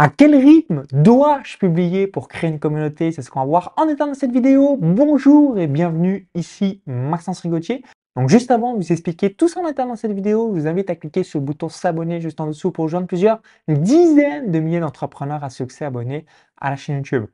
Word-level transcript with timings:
À 0.00 0.08
quel 0.08 0.36
rythme 0.36 0.84
dois-je 0.92 1.58
publier 1.58 2.06
pour 2.06 2.28
créer 2.28 2.48
une 2.48 2.60
communauté? 2.60 3.10
C'est 3.10 3.20
ce 3.20 3.30
qu'on 3.30 3.40
va 3.40 3.46
voir 3.46 3.74
en 3.76 3.88
étant 3.88 4.06
dans 4.06 4.14
cette 4.14 4.30
vidéo. 4.30 4.78
Bonjour 4.80 5.58
et 5.58 5.66
bienvenue 5.66 6.28
ici 6.36 6.82
Maxence 6.86 7.40
Rigotier. 7.40 7.82
Donc 8.14 8.28
juste 8.28 8.52
avant 8.52 8.74
de 8.74 8.76
vous 8.76 8.92
expliquer 8.92 9.34
tout 9.34 9.48
ça 9.48 9.58
en 9.58 9.66
étant 9.66 9.86
dans 9.86 9.96
cette 9.96 10.12
vidéo, 10.12 10.52
je 10.54 10.60
vous 10.60 10.66
invite 10.68 10.88
à 10.88 10.94
cliquer 10.94 11.24
sur 11.24 11.40
le 11.40 11.44
bouton 11.44 11.68
s'abonner 11.68 12.20
juste 12.20 12.40
en 12.40 12.46
dessous 12.46 12.70
pour 12.70 12.84
rejoindre 12.84 13.08
plusieurs 13.08 13.40
dizaines 13.66 14.52
de 14.52 14.60
milliers 14.60 14.78
d'entrepreneurs 14.78 15.42
à 15.42 15.50
succès 15.50 15.84
abonnés 15.84 16.26
à 16.60 16.70
la 16.70 16.76
chaîne 16.76 16.98
YouTube. 16.98 17.26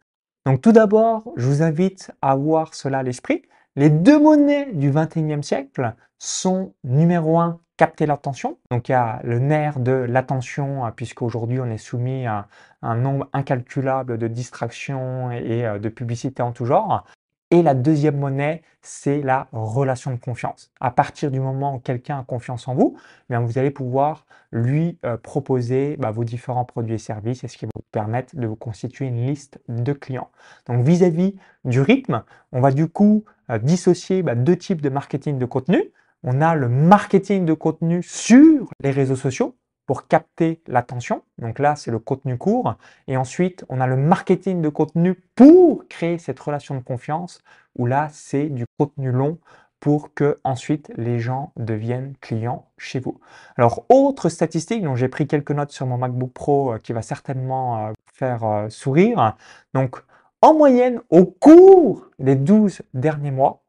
Donc 0.46 0.62
tout 0.62 0.72
d'abord, 0.72 1.34
je 1.36 1.46
vous 1.46 1.62
invite 1.62 2.12
à 2.22 2.30
avoir 2.30 2.72
cela 2.72 3.00
à 3.00 3.02
l'esprit. 3.02 3.42
Les 3.76 3.90
deux 3.90 4.18
monnaies 4.18 4.72
du 4.72 4.90
21e 4.90 5.42
siècle 5.42 5.94
sont 6.18 6.72
numéro 6.82 7.38
un 7.38 7.60
capter 7.76 8.06
l'attention. 8.06 8.58
Donc 8.70 8.88
il 8.88 8.92
y 8.92 8.94
a 8.94 9.20
le 9.24 9.38
nerf 9.38 9.80
de 9.80 9.92
l'attention, 9.92 10.86
euh, 10.86 10.90
puisqu'aujourd'hui 10.90 11.60
on 11.60 11.66
est 11.66 11.78
soumis 11.78 12.26
à 12.26 12.46
un 12.82 12.96
nombre 12.96 13.28
incalculable 13.32 14.18
de 14.18 14.28
distractions 14.28 15.30
et 15.32 15.66
euh, 15.66 15.78
de 15.78 15.88
publicités 15.88 16.42
en 16.42 16.52
tout 16.52 16.66
genre. 16.66 17.04
Et 17.50 17.62
la 17.62 17.74
deuxième 17.74 18.18
monnaie, 18.18 18.62
c'est 18.80 19.20
la 19.20 19.48
relation 19.52 20.10
de 20.10 20.16
confiance. 20.16 20.72
À 20.80 20.90
partir 20.90 21.30
du 21.30 21.40
moment 21.40 21.76
où 21.76 21.78
quelqu'un 21.78 22.18
a 22.18 22.24
confiance 22.24 22.66
en 22.66 22.74
vous, 22.74 22.96
eh 23.30 23.36
vous 23.36 23.58
allez 23.58 23.70
pouvoir 23.70 24.26
lui 24.50 24.98
euh, 25.04 25.16
proposer 25.16 25.96
bah, 25.98 26.10
vos 26.10 26.24
différents 26.24 26.64
produits 26.64 26.94
et 26.94 26.98
services 26.98 27.44
et 27.44 27.48
ce 27.48 27.56
qui 27.56 27.66
va 27.66 27.70
vous 27.74 27.84
permettre 27.92 28.34
de 28.36 28.46
vous 28.46 28.56
constituer 28.56 29.06
une 29.06 29.26
liste 29.26 29.60
de 29.68 29.92
clients. 29.92 30.30
Donc 30.66 30.84
vis-à-vis 30.84 31.36
du 31.64 31.80
rythme, 31.80 32.24
on 32.52 32.60
va 32.60 32.72
du 32.72 32.88
coup 32.88 33.24
dissocier 33.62 34.22
bah, 34.22 34.34
deux 34.34 34.56
types 34.56 34.80
de 34.80 34.88
marketing 34.88 35.38
de 35.38 35.44
contenu 35.44 35.92
on 36.24 36.40
a 36.40 36.54
le 36.54 36.68
marketing 36.68 37.44
de 37.44 37.52
contenu 37.52 38.02
sur 38.02 38.70
les 38.80 38.90
réseaux 38.90 39.16
sociaux 39.16 39.56
pour 39.86 40.08
capter 40.08 40.62
l'attention. 40.66 41.22
Donc 41.38 41.58
là, 41.58 41.76
c'est 41.76 41.90
le 41.90 41.98
contenu 41.98 42.38
court. 42.38 42.76
Et 43.06 43.18
ensuite, 43.18 43.64
on 43.68 43.80
a 43.80 43.86
le 43.86 43.96
marketing 43.96 44.62
de 44.62 44.70
contenu 44.70 45.14
pour 45.34 45.86
créer 45.88 46.16
cette 46.16 46.40
relation 46.40 46.74
de 46.74 46.80
confiance, 46.80 47.42
où 47.76 47.84
là, 47.84 48.08
c'est 48.10 48.48
du 48.48 48.64
contenu 48.78 49.12
long 49.12 49.38
pour 49.80 50.14
que 50.14 50.40
ensuite 50.44 50.90
les 50.96 51.18
gens 51.18 51.52
deviennent 51.56 52.14
clients 52.22 52.70
chez 52.78 53.00
vous. 53.00 53.20
Alors, 53.58 53.84
autre 53.90 54.30
statistique 54.30 54.82
dont 54.82 54.96
j'ai 54.96 55.08
pris 55.08 55.26
quelques 55.26 55.50
notes 55.50 55.72
sur 55.72 55.84
mon 55.84 55.98
MacBook 55.98 56.32
Pro 56.32 56.72
euh, 56.72 56.78
qui 56.78 56.94
va 56.94 57.02
certainement 57.02 57.88
euh, 57.88 57.92
faire 58.14 58.44
euh, 58.44 58.68
sourire. 58.70 59.36
Donc, 59.74 60.02
en 60.40 60.54
moyenne, 60.54 61.02
au 61.10 61.26
cours 61.26 62.06
des 62.18 62.36
12 62.36 62.80
derniers 62.94 63.30
mois, 63.30 63.62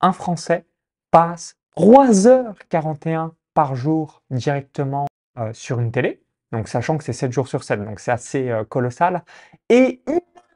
un 0.00 0.12
Français 0.12 0.66
passe 1.12 1.59
3h41 1.76 3.30
par 3.54 3.74
jour 3.74 4.22
directement 4.30 5.06
euh, 5.38 5.52
sur 5.52 5.80
une 5.80 5.92
télé, 5.92 6.22
donc 6.52 6.68
sachant 6.68 6.98
que 6.98 7.04
c'est 7.04 7.12
7 7.12 7.32
jours 7.32 7.48
sur 7.48 7.62
7, 7.62 7.84
donc 7.84 8.00
c'est 8.00 8.10
assez 8.10 8.50
euh, 8.50 8.64
colossal, 8.64 9.24
et 9.68 10.02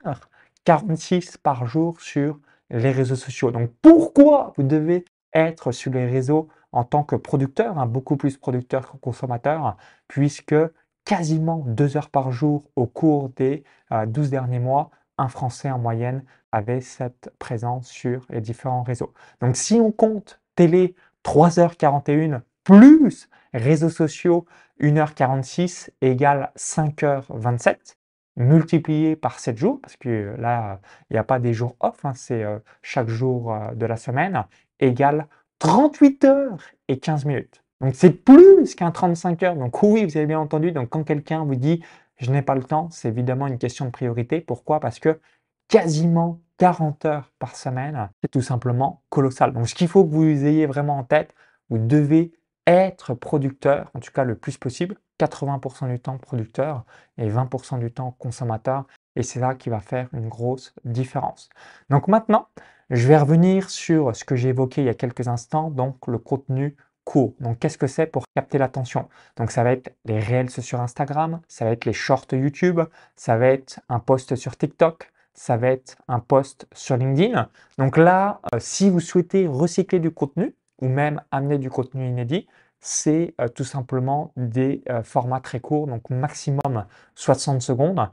1h46 0.04 1.38
par 1.38 1.66
jour 1.66 2.00
sur 2.00 2.38
les 2.70 2.90
réseaux 2.90 3.16
sociaux. 3.16 3.50
Donc 3.50 3.70
pourquoi 3.82 4.52
vous 4.56 4.62
devez 4.62 5.04
être 5.32 5.72
sur 5.72 5.92
les 5.92 6.06
réseaux 6.06 6.48
en 6.72 6.84
tant 6.84 7.04
que 7.04 7.16
producteur, 7.16 7.78
hein, 7.78 7.86
beaucoup 7.86 8.16
plus 8.16 8.36
producteur 8.36 8.90
que 8.90 8.96
consommateur, 8.96 9.76
puisque 10.08 10.56
quasiment 11.04 11.62
2 11.66 11.96
heures 11.96 12.10
par 12.10 12.32
jour 12.32 12.64
au 12.76 12.86
cours 12.86 13.28
des 13.30 13.64
12 13.90 14.26
euh, 14.26 14.30
derniers 14.30 14.58
mois, 14.58 14.90
un 15.18 15.28
Français 15.28 15.70
en 15.70 15.78
moyenne 15.78 16.24
avait 16.50 16.80
cette 16.80 17.32
présence 17.38 17.88
sur 17.88 18.26
les 18.30 18.40
différents 18.40 18.82
réseaux. 18.82 19.12
Donc 19.40 19.56
si 19.56 19.74
on 19.74 19.92
compte 19.92 20.40
télé 20.54 20.94
3h41 21.24 22.40
plus 22.64 23.28
réseaux 23.52 23.90
sociaux 23.90 24.46
1h46 24.80 25.90
égale 26.00 26.50
5h27 26.56 27.96
multiplié 28.36 29.16
par 29.16 29.38
7 29.38 29.56
jours, 29.56 29.80
parce 29.80 29.96
que 29.96 30.34
là, 30.38 30.80
il 31.10 31.14
n'y 31.14 31.18
a 31.18 31.24
pas 31.24 31.38
des 31.38 31.52
jours 31.52 31.76
off, 31.80 32.04
hein, 32.04 32.12
c'est 32.14 32.42
euh, 32.42 32.58
chaque 32.82 33.08
jour 33.08 33.52
euh, 33.52 33.72
de 33.74 33.86
la 33.86 33.96
semaine, 33.96 34.44
égale 34.80 35.28
38 35.60 36.24
heures 36.24 36.58
et 36.88 36.98
15 36.98 37.26
minutes. 37.26 37.62
Donc 37.80 37.94
c'est 37.94 38.10
plus 38.10 38.74
qu'un 38.74 38.90
35 38.90 39.42
heures. 39.42 39.56
Donc 39.56 39.82
oui, 39.82 40.04
vous 40.04 40.16
avez 40.16 40.26
bien 40.26 40.40
entendu, 40.40 40.72
donc 40.72 40.88
quand 40.88 41.04
quelqu'un 41.04 41.44
vous 41.44 41.54
dit 41.54 41.82
je 42.16 42.30
n'ai 42.30 42.42
pas 42.42 42.54
le 42.54 42.62
temps, 42.62 42.88
c'est 42.90 43.08
évidemment 43.08 43.46
une 43.46 43.58
question 43.58 43.86
de 43.86 43.90
priorité. 43.90 44.40
Pourquoi? 44.40 44.80
Parce 44.80 44.98
que 45.00 45.20
quasiment 45.68 46.40
40 46.58 47.04
heures 47.04 47.32
par 47.38 47.56
semaine, 47.56 48.08
c'est 48.22 48.30
tout 48.30 48.42
simplement 48.42 49.02
colossal. 49.08 49.52
Donc 49.52 49.68
ce 49.68 49.74
qu'il 49.74 49.88
faut 49.88 50.04
que 50.04 50.10
vous 50.10 50.24
ayez 50.24 50.66
vraiment 50.66 50.98
en 50.98 51.04
tête, 51.04 51.34
vous 51.68 51.78
devez 51.78 52.32
être 52.66 53.14
producteur, 53.14 53.90
en 53.94 54.00
tout 54.00 54.12
cas 54.12 54.24
le 54.24 54.36
plus 54.36 54.56
possible, 54.56 54.96
80% 55.18 55.88
du 55.88 56.00
temps 56.00 56.18
producteur 56.18 56.84
et 57.18 57.28
20% 57.28 57.78
du 57.78 57.90
temps 57.92 58.12
consommateur. 58.18 58.86
Et 59.16 59.22
c'est 59.22 59.40
là 59.40 59.54
qui 59.54 59.68
va 59.68 59.80
faire 59.80 60.08
une 60.12 60.28
grosse 60.28 60.74
différence. 60.84 61.48
Donc 61.88 62.08
maintenant, 62.08 62.48
je 62.90 63.06
vais 63.06 63.16
revenir 63.16 63.70
sur 63.70 64.14
ce 64.14 64.24
que 64.24 64.36
j'ai 64.36 64.48
évoqué 64.50 64.82
il 64.82 64.86
y 64.86 64.90
a 64.90 64.94
quelques 64.94 65.28
instants, 65.28 65.70
donc 65.70 66.06
le 66.06 66.18
contenu 66.18 66.76
court. 67.04 67.34
Donc 67.40 67.58
qu'est-ce 67.58 67.78
que 67.78 67.86
c'est 67.86 68.06
pour 68.06 68.24
capter 68.34 68.58
l'attention? 68.58 69.08
Donc 69.36 69.50
ça 69.50 69.62
va 69.62 69.72
être 69.72 69.94
les 70.04 70.18
réels 70.18 70.50
sur 70.50 70.80
Instagram, 70.80 71.40
ça 71.48 71.64
va 71.64 71.70
être 71.70 71.84
les 71.84 71.92
shorts 71.92 72.26
YouTube, 72.32 72.80
ça 73.16 73.36
va 73.36 73.48
être 73.48 73.80
un 73.88 74.00
post 74.00 74.34
sur 74.36 74.56
TikTok, 74.56 75.12
ça 75.34 75.56
va 75.56 75.68
être 75.68 75.96
un 76.08 76.20
post 76.20 76.66
sur 76.72 76.96
LinkedIn. 76.96 77.48
Donc 77.78 77.96
là, 77.96 78.40
euh, 78.54 78.58
si 78.60 78.88
vous 78.88 79.00
souhaitez 79.00 79.46
recycler 79.46 79.98
du 79.98 80.10
contenu 80.10 80.54
ou 80.80 80.88
même 80.88 81.20
amener 81.30 81.58
du 81.58 81.70
contenu 81.70 82.08
inédit, 82.08 82.46
c'est 82.80 83.34
euh, 83.40 83.48
tout 83.48 83.64
simplement 83.64 84.32
des 84.36 84.82
euh, 84.88 85.02
formats 85.02 85.40
très 85.40 85.60
courts, 85.60 85.86
donc 85.86 86.08
maximum 86.10 86.86
60 87.16 87.62
secondes. 87.62 88.08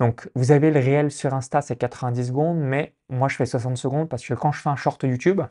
Donc 0.00 0.28
vous 0.34 0.50
avez 0.50 0.70
le 0.72 0.80
réel 0.80 1.10
sur 1.12 1.32
Insta, 1.34 1.62
c'est 1.62 1.76
90 1.76 2.26
secondes, 2.28 2.58
mais 2.58 2.94
moi 3.08 3.28
je 3.28 3.36
fais 3.36 3.46
60 3.46 3.76
secondes 3.76 4.08
parce 4.08 4.26
que 4.26 4.34
quand 4.34 4.50
je 4.50 4.60
fais 4.60 4.70
un 4.70 4.76
short 4.76 5.02
YouTube, 5.04 5.42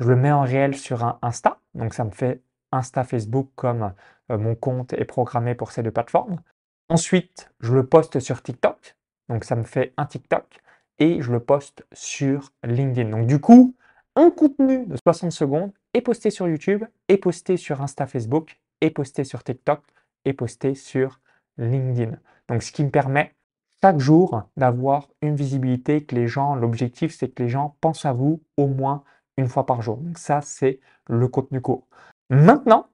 je 0.00 0.08
le 0.08 0.16
mets 0.16 0.32
en 0.32 0.42
réel 0.42 0.74
sur 0.74 1.04
un 1.04 1.18
Insta, 1.22 1.58
donc 1.74 1.94
ça 1.94 2.02
me 2.04 2.10
fait 2.10 2.42
Insta 2.72 3.04
Facebook 3.04 3.50
comme 3.54 3.92
mon 4.28 4.54
compte 4.56 4.92
est 4.94 5.04
programmé 5.04 5.54
pour 5.54 5.70
ces 5.70 5.82
deux 5.82 5.92
plateformes. 5.92 6.40
Ensuite, 6.88 7.52
je 7.60 7.74
le 7.74 7.86
poste 7.86 8.18
sur 8.18 8.42
TikTok, 8.42 8.96
donc 9.28 9.44
ça 9.44 9.54
me 9.54 9.62
fait 9.62 9.92
un 9.96 10.06
TikTok 10.06 10.61
et 11.02 11.20
je 11.20 11.32
le 11.32 11.40
poste 11.40 11.84
sur 11.92 12.52
LinkedIn. 12.62 13.10
Donc 13.10 13.26
du 13.26 13.40
coup, 13.40 13.74
un 14.14 14.30
contenu 14.30 14.86
de 14.86 14.96
60 15.04 15.32
secondes 15.32 15.72
est 15.94 16.00
posté 16.00 16.30
sur 16.30 16.46
YouTube, 16.46 16.84
est 17.08 17.16
posté 17.16 17.56
sur 17.56 17.82
Insta 17.82 18.06
Facebook, 18.06 18.60
est 18.80 18.90
posté 18.90 19.24
sur 19.24 19.42
TikTok, 19.42 19.82
est 20.24 20.32
posté 20.32 20.76
sur 20.76 21.18
LinkedIn. 21.58 22.16
Donc 22.48 22.62
ce 22.62 22.70
qui 22.70 22.84
me 22.84 22.90
permet 22.90 23.34
chaque 23.82 23.98
jour 23.98 24.44
d'avoir 24.56 25.08
une 25.22 25.34
visibilité 25.34 26.04
que 26.04 26.14
les 26.14 26.28
gens, 26.28 26.54
l'objectif 26.54 27.12
c'est 27.12 27.30
que 27.30 27.42
les 27.42 27.48
gens 27.48 27.76
pensent 27.80 28.04
à 28.04 28.12
vous 28.12 28.40
au 28.56 28.68
moins 28.68 29.02
une 29.36 29.48
fois 29.48 29.66
par 29.66 29.82
jour. 29.82 29.96
Donc 29.96 30.18
ça 30.18 30.40
c'est 30.40 30.78
le 31.08 31.26
contenu 31.26 31.60
court. 31.60 31.88
Maintenant, 32.30 32.86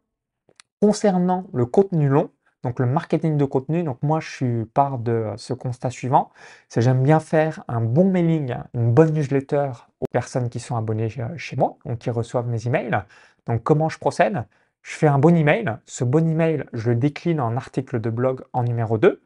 concernant 0.81 1.45
le 1.53 1.67
contenu 1.67 2.09
long, 2.09 2.31
donc 2.65 2.81
le 2.81 2.87
marketing 2.87 3.37
de 3.37 3.45
contenu, 3.45 3.83
donc 3.83 4.03
moi 4.03 4.21
je 4.21 4.31
suis 4.31 4.65
part 4.67 4.99
de 4.99 5.27
ce 5.37 5.53
constat 5.53 5.91
suivant, 5.91 6.31
c'est 6.69 6.81
j'aime 6.81 7.03
bien 7.03 7.21
faire 7.21 7.63
un 7.69 7.81
bon 7.81 8.11
mailing, 8.11 8.57
une 8.75 8.93
bonne 8.93 9.13
newsletter 9.13 9.71
aux 10.01 10.07
personnes 10.11 10.49
qui 10.49 10.61
sont 10.61 10.77
abonnées 10.77 11.09
chez 11.37 11.57
moi, 11.57 11.79
donc 11.85 11.99
qui 11.99 12.11
reçoivent 12.11 12.49
mes 12.49 12.67
emails. 12.67 13.05
Donc 13.47 13.63
comment 13.63 13.89
je 13.89 13.99
procède? 13.99 14.45
Je 14.83 14.95
fais 14.95 15.07
un 15.07 15.19
bon 15.19 15.37
email, 15.37 15.77
ce 15.87 16.05
bon 16.05 16.29
email 16.29 16.65
je 16.73 16.91
le 16.91 16.97
décline 16.97 17.41
en 17.41 17.57
article 17.57 18.01
de 18.01 18.11
blog 18.11 18.43
en 18.53 18.65
numéro 18.65 18.99
2, 18.99 19.23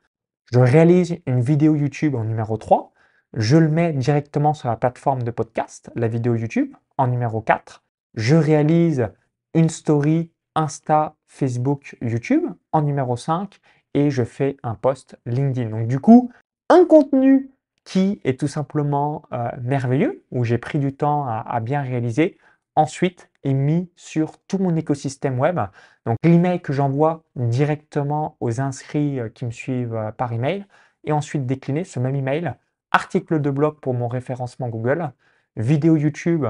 je 0.53 0.59
réalise 0.59 1.19
une 1.27 1.41
vidéo 1.41 1.75
YouTube 1.75 2.15
en 2.15 2.25
numéro 2.25 2.57
3, 2.57 2.93
je 3.35 3.57
le 3.57 3.69
mets 3.69 3.93
directement 3.93 4.55
sur 4.55 4.69
la 4.69 4.77
plateforme 4.77 5.23
de 5.23 5.31
podcast, 5.31 5.91
la 5.95 6.09
vidéo 6.09 6.35
YouTube, 6.35 6.75
en 6.99 7.07
numéro 7.07 7.41
4, 7.41 7.83
je 8.15 8.37
réalise 8.37 9.09
une 9.55 9.69
story 9.69 10.32
Insta, 10.55 11.17
Facebook, 11.27 11.97
YouTube 12.01 12.45
en 12.73 12.83
numéro 12.83 13.17
5 13.17 13.61
et 13.95 14.11
je 14.11 14.25
fais 14.25 14.57
un 14.63 14.75
post 14.75 15.19
LinkedIn. 15.27 15.71
Donc 15.71 15.89
du 15.89 16.01
coup, 16.01 16.31
un 16.69 16.85
contenu 16.85 17.51
qui 17.85 18.21
est 18.25 18.39
tout 18.39 18.49
simplement 18.49 19.23
euh, 19.33 19.51
merveilleux, 19.61 20.25
où 20.31 20.45
j'ai 20.45 20.59
pris 20.59 20.79
du 20.79 20.95
temps 20.95 21.27
à, 21.27 21.61
bien 21.61 21.83
réaliser, 21.83 22.39
ensuite 22.77 23.29
est 23.43 23.55
mis 23.55 23.91
sur 23.97 24.39
tout 24.47 24.59
mon 24.59 24.77
écosystème 24.77 25.39
web. 25.39 25.61
Donc 26.07 26.17
l'email 26.23 26.61
que 26.61 26.73
j'envoie 26.73 27.25
directement 27.35 28.37
aux 28.41 28.61
inscrits 28.61 29.19
euh, 29.19 29.29
qui 29.29 29.45
me 29.45 29.51
suivent 29.51 29.95
euh, 29.95 30.13
par 30.13 30.33
email, 30.33 30.65
et 31.05 31.13
ensuite 31.13 31.47
décliner 31.47 31.85
ce 31.85 31.99
même 31.99 32.15
email, 32.15 32.55
article 32.93 33.41
de 33.41 33.51
blog 33.51 33.81
pour 33.81 33.95
mon 33.95 34.07
référencement 34.07 34.69
Google, 34.69 35.11
vidéo 35.57 35.97
YouTube 35.97 36.47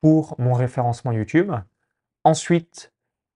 pour 0.00 0.34
mon 0.38 0.54
référencement 0.54 1.12
YouTube, 1.12 1.52
ensuite 2.24 2.91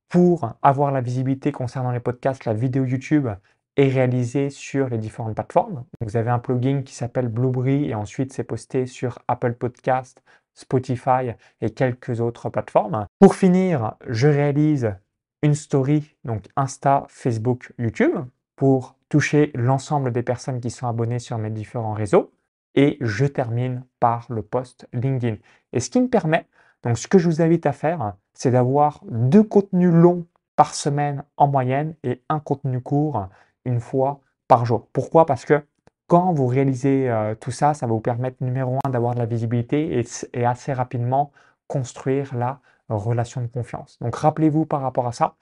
pour 0.08 0.52
avoir 0.62 0.92
la 0.92 1.00
visibilité 1.00 1.52
concernant 1.52 1.90
les 1.90 2.00
podcasts, 2.00 2.44
la 2.44 2.54
vidéo 2.54 2.84
YouTube 2.84 3.28
est 3.76 3.88
réalisée 3.88 4.50
sur 4.50 4.88
les 4.88 4.98
différentes 4.98 5.34
plateformes. 5.34 5.84
Vous 6.00 6.16
avez 6.16 6.30
un 6.30 6.38
plugin 6.38 6.82
qui 6.82 6.94
s'appelle 6.94 7.28
Blueberry 7.28 7.88
et 7.88 7.94
ensuite 7.94 8.32
c'est 8.32 8.44
posté 8.44 8.86
sur 8.86 9.18
Apple 9.28 9.54
Podcast, 9.54 10.22
Spotify 10.54 11.32
et 11.60 11.70
quelques 11.70 12.20
autres 12.20 12.48
plateformes. 12.48 13.06
Pour 13.18 13.34
finir, 13.34 13.94
je 14.08 14.28
réalise 14.28 14.94
une 15.42 15.54
story, 15.54 16.16
donc 16.24 16.44
Insta, 16.56 17.04
Facebook, 17.08 17.72
YouTube, 17.78 18.16
pour 18.56 18.96
toucher 19.08 19.50
l'ensemble 19.54 20.12
des 20.12 20.22
personnes 20.22 20.60
qui 20.60 20.70
sont 20.70 20.86
abonnées 20.86 21.18
sur 21.18 21.36
mes 21.36 21.50
différents 21.50 21.92
réseaux. 21.92 22.32
Et 22.74 22.98
je 23.00 23.26
termine 23.26 23.84
par 24.00 24.26
le 24.30 24.42
post 24.42 24.86
LinkedIn. 24.92 25.36
Et 25.72 25.80
ce 25.80 25.90
qui 25.90 26.00
me 26.00 26.08
permet, 26.08 26.46
donc 26.82 26.99
ce 26.99 27.08
que 27.08 27.19
je 27.19 27.28
vous 27.28 27.43
invite 27.43 27.67
à 27.67 27.73
faire, 27.73 28.14
c'est 28.34 28.50
d'avoir 28.50 29.00
deux 29.08 29.43
contenus 29.43 29.93
longs 29.93 30.26
par 30.56 30.75
semaine 30.75 31.25
en 31.37 31.49
moyenne 31.49 31.94
et 32.02 32.23
un 32.28 32.40
contenu 32.40 32.81
court 32.81 33.28
une 33.64 33.81
fois 33.81 34.20
par 34.49 34.64
jour. 34.64 34.88
Pourquoi? 34.93 35.26
Parce 35.26 35.44
que 35.44 35.62
quand 36.06 36.32
vous 36.32 36.46
réalisez 36.46 37.11
euh, 37.11 37.34
tout 37.34 37.50
ça, 37.50 37.75
ça 37.75 37.87
va 37.87 37.93
vous 37.93 38.00
permettre, 38.00 38.37
numéro 38.43 38.78
un, 38.84 38.90
d'avoir 38.90 39.14
de 39.14 39.19
la 39.19 39.26
visibilité 39.26 40.05
et, 40.32 40.44
assez 40.44 40.73
rapidement 40.73 41.32
construire 41.67 42.34
la 42.34 42.61
relation 42.88 43.40
de 43.40 43.49
confiance. 43.49 43.99
Donc 44.00 44.14
rappelez-vous 44.14 44.67
par 44.67 44.82
rapport 44.82 45.08
à 45.08 45.12
ça, 45.12 45.34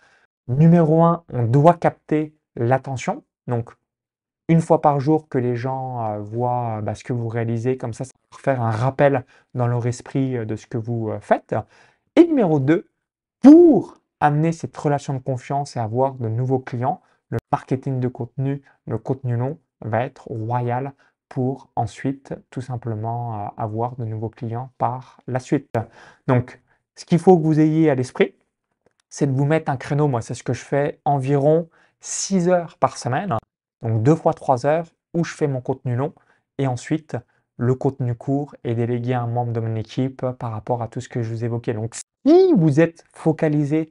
numéro 0.48 1.02
un, 1.02 1.24
on 1.32 1.44
doit 1.44 1.74
capter 1.74 2.34
l'attention. 2.56 3.22
Donc 3.46 3.72
une 4.48 4.60
fois 4.60 4.80
par 4.80 5.00
jour 5.00 5.28
que 5.28 5.38
les 5.38 5.56
gens 5.56 6.04
euh, 6.04 6.18
voient 6.20 6.80
bah, 6.82 6.94
ce 6.94 7.04
que 7.04 7.12
vous 7.12 7.28
réalisez, 7.28 7.76
comme 7.76 7.94
ça, 7.94 8.04
ça 8.04 8.12
va 8.32 8.38
faire 8.38 8.62
un 8.62 8.70
rappel 8.70 9.24
dans 9.54 9.66
leur 9.66 9.86
esprit 9.86 10.36
euh, 10.36 10.44
de 10.44 10.56
ce 10.56 10.66
que 10.66 10.78
vous 10.78 11.12
faites. 11.20 11.54
Et 12.16 12.26
numéro 12.26 12.60
deux, 12.60 12.88
pour 13.40 13.98
amener 14.20 14.52
cette 14.52 14.76
relation 14.76 15.14
de 15.14 15.18
confiance 15.18 15.76
et 15.76 15.80
avoir 15.80 16.14
de 16.14 16.28
nouveaux 16.28 16.58
clients, 16.58 17.00
le 17.28 17.38
marketing 17.52 18.00
de 18.00 18.08
contenu, 18.08 18.62
le 18.86 18.98
contenu 18.98 19.36
long, 19.36 19.58
va 19.80 20.04
être 20.04 20.28
royal 20.28 20.94
pour 21.28 21.68
ensuite 21.76 22.34
tout 22.50 22.60
simplement 22.60 23.46
euh, 23.46 23.48
avoir 23.56 23.96
de 23.96 24.04
nouveaux 24.04 24.28
clients 24.28 24.70
par 24.78 25.20
la 25.26 25.40
suite. 25.40 25.70
Donc, 26.26 26.60
ce 26.94 27.04
qu'il 27.04 27.18
faut 27.18 27.36
que 27.36 27.42
vous 27.42 27.60
ayez 27.60 27.90
à 27.90 27.94
l'esprit, 27.94 28.34
c'est 29.08 29.26
de 29.26 29.32
vous 29.32 29.44
mettre 29.44 29.70
un 29.70 29.76
créneau. 29.76 30.08
Moi, 30.08 30.22
c'est 30.22 30.34
ce 30.34 30.42
que 30.42 30.52
je 30.52 30.62
fais 30.62 31.00
environ 31.04 31.68
6 32.00 32.48
heures 32.48 32.78
par 32.78 32.96
semaine, 32.98 33.36
donc 33.84 34.02
deux 34.02 34.16
fois 34.16 34.34
3 34.34 34.66
heures 34.66 34.86
où 35.14 35.22
je 35.24 35.34
fais 35.34 35.46
mon 35.46 35.60
contenu 35.60 35.94
long 35.94 36.12
et 36.58 36.66
ensuite 36.66 37.16
le 37.56 37.74
contenu 37.74 38.16
court 38.16 38.56
est 38.64 38.74
délégué 38.74 39.12
à 39.12 39.22
un 39.22 39.28
membre 39.28 39.52
de 39.52 39.60
mon 39.60 39.76
équipe 39.76 40.26
par 40.38 40.50
rapport 40.50 40.82
à 40.82 40.88
tout 40.88 41.00
ce 41.00 41.08
que 41.08 41.22
je 41.22 41.30
vous 41.30 41.44
évoquais. 41.44 41.72
Donc, 41.72 41.94
si 42.26 42.52
vous 42.56 42.80
êtes 42.80 43.04
focalisé 43.12 43.90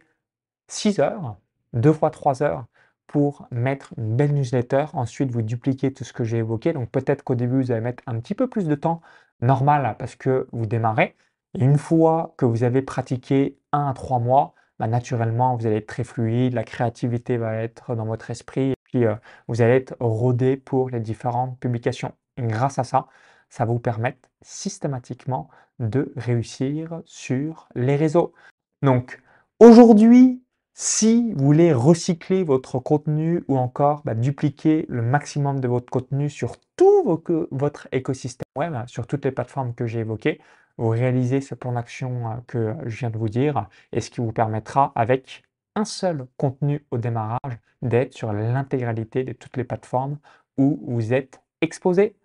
6 0.68 1.00
heures, 1.00 1.38
deux 1.72 1.94
fois 1.94 2.10
3 2.10 2.44
heures, 2.44 2.66
pour 3.14 3.48
mettre 3.52 3.94
une 3.98 4.16
belle 4.16 4.34
newsletter. 4.34 4.86
Ensuite, 4.94 5.30
vous 5.30 5.44
dupliquez 5.44 5.94
tout 5.94 6.04
ce 6.04 6.14
que 6.14 6.24
j'ai 6.24 6.38
évoqué. 6.38 6.74
Donc 6.74 6.90
peut-être 6.90 7.24
qu'au 7.24 7.36
début, 7.36 7.62
vous 7.62 7.72
allez 7.72 7.82
mettre 7.82 8.02
un 8.08 8.20
petit 8.20 8.34
peu 8.34 8.48
plus 8.48 8.68
de 8.68 8.74
temps 8.74 9.02
normal 9.40 9.96
parce 10.00 10.16
que 10.16 10.48
vous 10.52 10.66
démarrez. 10.66 11.16
Une 11.54 11.78
fois 11.78 12.34
que 12.38 12.46
vous 12.46 12.64
avez 12.64 12.82
pratiqué 12.82 13.60
un 13.72 13.88
à 13.88 13.94
trois 13.94 14.18
mois, 14.18 14.56
bah, 14.80 14.88
naturellement, 14.88 15.56
vous 15.56 15.68
allez 15.68 15.78
être 15.78 15.88
très 15.88 16.04
fluide, 16.04 16.54
la 16.54 16.64
créativité 16.64 17.38
va 17.38 17.56
être 17.58 17.96
dans 17.96 18.06
votre 18.06 18.32
esprit 18.32 18.74
euh, 18.96 19.16
vous 19.48 19.62
allez 19.62 19.76
être 19.76 19.96
rodé 20.00 20.58
pour 20.58 20.90
les 20.90 21.00
différentes 21.00 21.60
publications. 21.60 22.14
Grâce 22.38 22.80
à 22.80 22.84
ça, 22.84 23.08
ça 23.50 23.66
va 23.66 23.74
vous 23.74 23.80
permettre 23.80 24.30
systématiquement 24.42 25.50
de 25.80 26.12
réussir 26.16 27.02
sur 27.06 27.68
les 27.76 27.96
réseaux. 27.96 28.34
Donc 28.82 29.22
aujourd'hui, 29.60 30.44
si 30.74 31.34
vous 31.34 31.46
voulez 31.46 31.72
recycler 31.74 32.44
votre 32.44 32.80
contenu 32.80 33.44
ou 33.48 33.58
encore 33.58 34.02
bah, 34.06 34.16
dupliquer 34.16 34.86
le 34.90 35.02
maximum 35.04 35.60
de 35.60 35.68
votre 35.68 35.90
contenu 35.92 36.30
sur 36.30 36.56
tout 36.76 37.04
votre 37.52 37.88
écosystème 37.92 38.46
web, 38.56 38.74
sur 38.88 39.06
toutes 39.06 39.26
les 39.26 39.32
plateformes 39.32 39.76
que 39.76 39.86
j'ai 39.86 40.00
évoquées, 40.00 40.42
vous 40.78 40.90
réalisez 40.90 41.42
ce 41.42 41.54
plan 41.54 41.74
d'action 41.74 42.32
euh, 42.32 42.36
que 42.48 42.76
je 42.86 42.98
viens 42.98 43.10
de 43.12 43.18
vous 43.18 43.30
dire 43.30 43.68
et 43.92 44.02
ce 44.02 44.10
qui 44.10 44.22
vous 44.22 44.32
permettra 44.32 44.92
avec 44.96 45.44
un 45.76 45.86
seul 45.86 46.28
contenu 46.38 46.86
au 46.92 46.98
démarrage 46.98 47.60
d'être 47.82 48.14
sur 48.14 48.34
l'intégralité 48.34 49.24
de 49.24 49.34
toutes 49.34 49.58
les 49.58 49.64
plateformes 49.64 50.18
où 50.58 50.84
vous 50.88 51.14
êtes 51.14 51.42
exposé. 51.62 52.16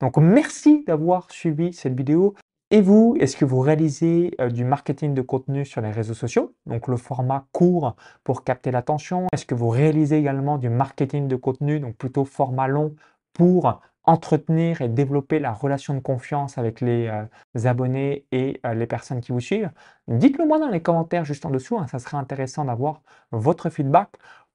Donc 0.00 0.16
merci 0.18 0.84
d'avoir 0.86 1.30
suivi 1.30 1.72
cette 1.72 1.96
vidéo. 1.96 2.34
Et 2.72 2.80
vous, 2.80 3.16
est-ce 3.20 3.36
que 3.36 3.44
vous 3.44 3.60
réalisez 3.60 4.34
euh, 4.40 4.50
du 4.50 4.64
marketing 4.64 5.14
de 5.14 5.22
contenu 5.22 5.64
sur 5.64 5.80
les 5.80 5.92
réseaux 5.92 6.14
sociaux, 6.14 6.52
donc 6.66 6.88
le 6.88 6.96
format 6.96 7.46
court 7.52 7.94
pour 8.24 8.42
capter 8.42 8.72
l'attention 8.72 9.28
Est-ce 9.32 9.46
que 9.46 9.54
vous 9.54 9.68
réalisez 9.68 10.18
également 10.18 10.58
du 10.58 10.68
marketing 10.68 11.28
de 11.28 11.36
contenu, 11.36 11.78
donc 11.78 11.96
plutôt 11.96 12.24
format 12.24 12.66
long 12.66 12.96
pour 13.32 13.80
entretenir 14.06 14.80
et 14.80 14.88
développer 14.88 15.40
la 15.40 15.52
relation 15.52 15.92
de 15.94 16.00
confiance 16.00 16.58
avec 16.58 16.80
les 16.80 17.08
euh, 17.08 17.68
abonnés 17.68 18.24
et 18.32 18.60
euh, 18.64 18.74
les 18.74 18.86
personnes 18.86 19.20
qui 19.20 19.32
vous 19.32 19.40
suivent 19.40 19.70
Dites-le 20.08 20.46
moi 20.46 20.58
dans 20.58 20.68
les 20.68 20.80
commentaires 20.80 21.24
juste 21.24 21.44
en 21.44 21.50
dessous, 21.50 21.76
hein, 21.78 21.86
ça 21.88 21.98
serait 21.98 22.16
intéressant 22.16 22.64
d'avoir 22.64 23.02
votre 23.32 23.68
feedback. 23.68 24.10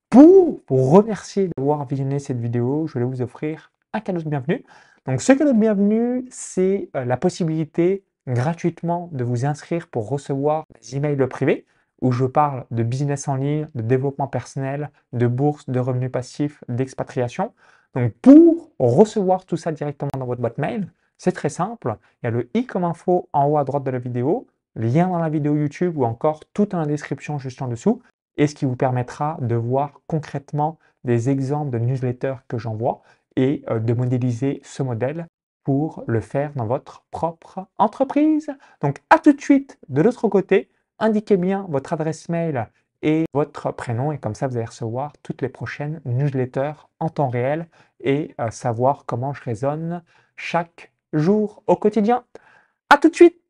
Pour 0.09 0.61
vous 0.69 0.89
remercier 0.89 1.49
d'avoir 1.57 1.85
visionné 1.85 2.19
cette 2.19 2.39
vidéo, 2.39 2.87
je 2.87 2.99
vais 2.99 3.05
vous 3.05 3.21
offrir 3.21 3.71
un 3.93 3.99
cadeau 3.99 4.21
de 4.21 4.29
bienvenue. 4.29 4.63
Donc 5.05 5.21
ce 5.21 5.33
cadeau 5.33 5.53
de 5.53 5.59
bienvenue, 5.59 6.25
c'est 6.29 6.89
euh, 6.95 7.03
la 7.03 7.17
possibilité 7.17 8.03
gratuitement 8.27 9.09
de 9.11 9.23
vous 9.23 9.45
inscrire 9.45 9.87
pour 9.87 10.07
recevoir 10.07 10.63
des 10.79 10.95
emails 10.95 11.27
privés 11.27 11.65
où 12.01 12.11
je 12.11 12.25
parle 12.25 12.65
de 12.71 12.83
business 12.83 13.27
en 13.27 13.35
ligne, 13.35 13.67
de 13.75 13.81
développement 13.81 14.27
personnel, 14.27 14.89
de 15.13 15.27
bourse, 15.27 15.69
de 15.69 15.79
revenus 15.79 16.11
passifs, 16.11 16.63
d'expatriation. 16.67 17.53
Donc 17.95 18.13
pour 18.21 18.71
recevoir 18.79 19.45
tout 19.45 19.57
ça 19.57 19.71
directement 19.71 20.11
dans 20.17 20.25
votre 20.25 20.41
boîte 20.41 20.57
mail, 20.57 20.91
c'est 21.17 21.31
très 21.31 21.49
simple. 21.49 21.97
Il 22.21 22.25
y 22.25 22.27
a 22.27 22.31
le 22.31 22.49
i 22.55 22.65
comme 22.65 22.83
info 22.83 23.29
en 23.33 23.45
haut 23.45 23.57
à 23.57 23.63
droite 23.63 23.83
de 23.83 23.91
la 23.91 23.99
vidéo, 23.99 24.47
lien 24.75 25.07
dans 25.07 25.19
la 25.19 25.29
vidéo 25.29 25.55
YouTube 25.55 25.97
ou 25.97 26.05
encore 26.05 26.41
tout 26.53 26.65
dans 26.65 26.79
la 26.79 26.85
description 26.85 27.37
juste 27.37 27.61
en 27.61 27.67
dessous, 27.67 28.01
et 28.37 28.47
ce 28.47 28.55
qui 28.55 28.65
vous 28.65 28.75
permettra 28.75 29.37
de 29.41 29.55
voir 29.55 30.01
concrètement 30.07 30.79
des 31.03 31.29
exemples 31.29 31.71
de 31.71 31.79
newsletters 31.79 32.37
que 32.47 32.57
j'envoie 32.57 33.01
et 33.35 33.63
euh, 33.69 33.79
de 33.79 33.93
modéliser 33.93 34.61
ce 34.63 34.83
modèle 34.83 35.27
pour 35.63 36.03
le 36.07 36.21
faire 36.21 36.51
dans 36.55 36.65
votre 36.65 37.03
propre 37.11 37.67
entreprise. 37.77 38.49
Donc 38.81 39.01
à 39.09 39.19
tout 39.19 39.33
de 39.33 39.41
suite 39.41 39.77
de 39.89 40.01
l'autre 40.01 40.27
côté, 40.27 40.69
indiquez 41.01 41.37
bien 41.37 41.65
votre 41.69 41.93
adresse 41.93 42.29
mail 42.29 42.69
et 43.01 43.25
votre 43.33 43.71
prénom 43.71 44.11
et 44.11 44.17
comme 44.17 44.35
ça 44.35 44.47
vous 44.47 44.57
allez 44.57 44.65
recevoir 44.65 45.13
toutes 45.23 45.41
les 45.41 45.49
prochaines 45.49 46.01
newsletters 46.05 46.87
en 46.99 47.09
temps 47.09 47.29
réel 47.29 47.67
et 47.99 48.33
euh, 48.39 48.51
savoir 48.51 49.05
comment 49.05 49.33
je 49.33 49.43
raisonne 49.43 50.03
chaque 50.37 50.91
jour 51.11 51.63
au 51.67 51.75
quotidien. 51.75 52.23
À 52.89 52.97
tout 52.97 53.09
de 53.09 53.15
suite 53.15 53.41